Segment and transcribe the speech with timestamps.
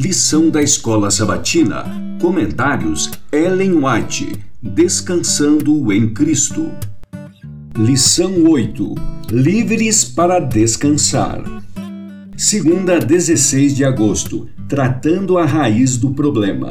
[0.00, 1.84] Lição da Escola Sabatina.
[2.20, 4.32] Comentários Ellen White.
[4.62, 6.70] Descansando em Cristo.
[7.76, 8.94] Lição 8.
[9.28, 11.42] Livres para descansar.
[12.36, 14.48] Segunda, 16 de agosto.
[14.68, 16.70] Tratando a raiz do problema.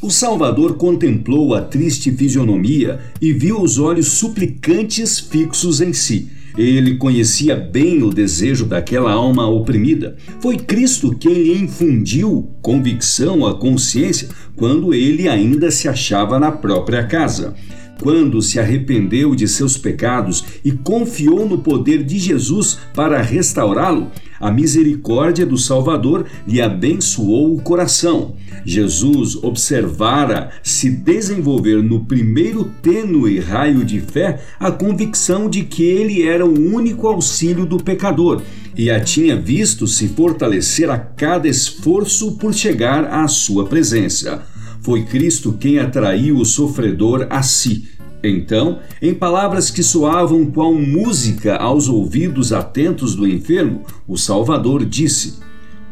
[0.00, 6.96] O Salvador contemplou a triste fisionomia e viu os olhos suplicantes fixos em si ele
[6.96, 10.16] conhecia bem o desejo daquela alma oprimida.
[10.40, 17.04] Foi Cristo quem lhe infundiu convicção à consciência quando ele ainda se achava na própria
[17.04, 17.54] casa.
[18.00, 24.50] Quando se arrependeu de seus pecados e confiou no poder de Jesus para restaurá-lo, a
[24.50, 28.36] misericórdia do Salvador lhe abençoou o coração.
[28.64, 36.26] Jesus observara se desenvolver no primeiro tênue raio de fé a convicção de que ele
[36.26, 38.40] era o único auxílio do pecador
[38.74, 44.42] e a tinha visto se fortalecer a cada esforço por chegar à sua presença.
[44.80, 47.88] Foi Cristo quem atraiu o sofredor a si
[48.22, 55.38] então, em palavras que soavam qual música aos ouvidos atentos do enfermo, o Salvador disse: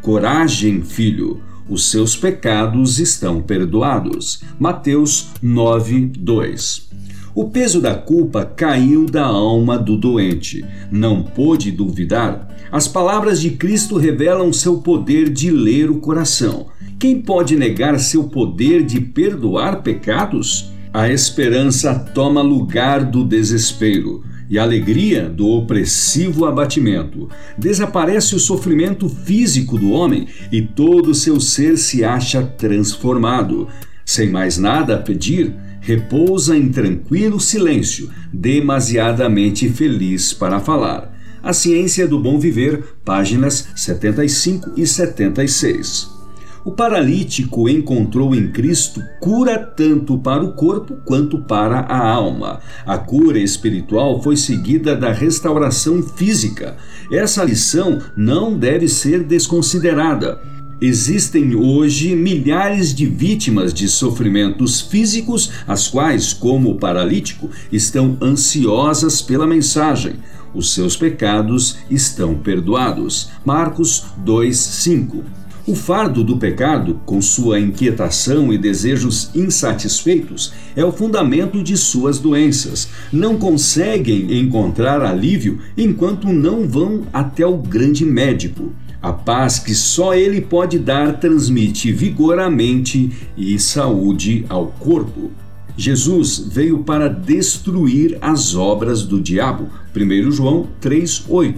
[0.03, 4.42] Coragem, filho, os seus pecados estão perdoados.
[4.58, 6.89] Mateus 9, 2.
[7.34, 10.64] O peso da culpa caiu da alma do doente.
[10.91, 12.48] Não pôde duvidar.
[12.70, 16.67] As palavras de Cristo revelam seu poder de ler o coração.
[16.99, 20.73] Quem pode negar seu poder de perdoar pecados?
[20.93, 27.29] A esperança toma lugar do desespero e a alegria do opressivo abatimento.
[27.57, 33.69] Desaparece o sofrimento físico do homem e todo seu ser se acha transformado.
[34.05, 41.17] Sem mais nada a pedir, repousa em tranquilo silêncio, demasiadamente feliz para falar.
[41.41, 46.17] A Ciência do Bom Viver, páginas 75 e 76.
[46.64, 52.61] O paralítico encontrou em Cristo cura tanto para o corpo quanto para a alma.
[52.85, 56.77] A cura espiritual foi seguida da restauração física.
[57.13, 60.41] Essa lição não deve ser desconsiderada.
[60.80, 69.20] Existem hoje milhares de vítimas de sofrimentos físicos, as quais, como o paralítico, estão ansiosas
[69.20, 70.17] pela mensagem.
[70.55, 73.30] Os seus pecados estão perdoados.
[73.45, 75.25] Marcos 2:5.
[75.68, 82.18] O fardo do pecado, com sua inquietação e desejos insatisfeitos, é o fundamento de suas
[82.18, 82.89] doenças.
[83.12, 88.73] Não conseguem encontrar alívio enquanto não vão até o grande médico.
[89.02, 95.30] A paz que só ele pode dar transmite vigor à mente e saúde ao corpo.
[95.77, 99.68] Jesus veio para destruir as obras do diabo.
[99.95, 101.57] 1 João 3:8.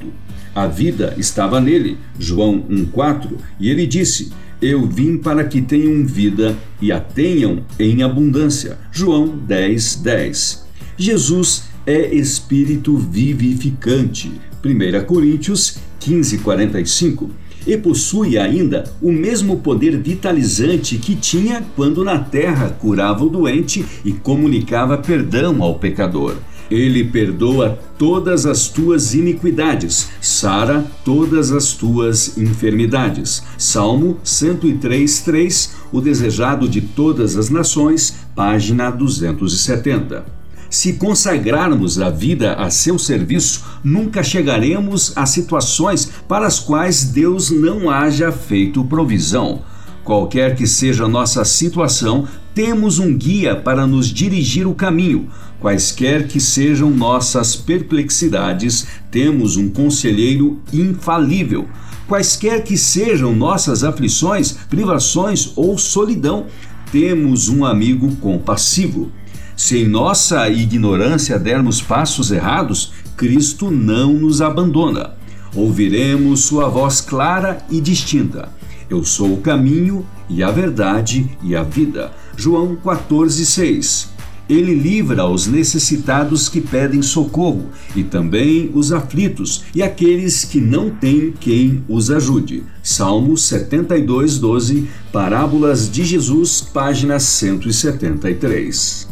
[0.55, 6.57] A vida estava nele, João 1,4, e ele disse: Eu vim para que tenham vida
[6.81, 8.79] e a tenham em abundância.
[8.91, 10.67] João 10, 10.
[10.97, 14.33] Jesus é espírito vivificante.
[14.65, 17.31] 1 Coríntios 15, 45.
[17.67, 23.85] E possui ainda o mesmo poder vitalizante que tinha quando na terra curava o doente
[24.05, 26.37] e comunicava perdão ao pecador.
[26.71, 33.43] Ele perdoa todas as tuas iniquidades, sara todas as tuas enfermidades.
[33.59, 40.25] Salmo 103:3, o desejado de todas as nações, página 270.
[40.71, 47.51] Se consagrarmos a vida a seu serviço, nunca chegaremos a situações para as quais Deus
[47.51, 49.63] não haja feito provisão.
[50.05, 55.29] Qualquer que seja nossa situação, temos um guia para nos dirigir o caminho.
[55.61, 61.69] Quaisquer que sejam nossas perplexidades, temos um conselheiro infalível.
[62.09, 66.47] Quaisquer que sejam nossas aflições, privações ou solidão,
[66.91, 69.13] temos um amigo compassivo.
[69.55, 75.11] Se em nossa ignorância dermos passos errados, Cristo não nos abandona.
[75.55, 78.49] Ouviremos sua voz clara e distinta
[78.91, 82.13] eu sou o caminho e a verdade e a vida.
[82.37, 84.09] João 14:6.
[84.49, 90.91] Ele livra os necessitados que pedem socorro e também os aflitos e aqueles que não
[90.91, 92.65] têm quem os ajude.
[92.83, 99.10] Salmo 72:12, Parábolas de Jesus, página 173.